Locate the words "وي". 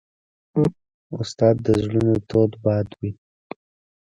2.99-3.11